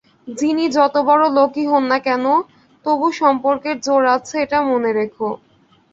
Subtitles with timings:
[0.37, 2.25] যিনি যতবড়ো লোকই হোক-না কেন,
[2.85, 5.29] তবু সম্পর্কের জোর আছে এটা মনে রেখো।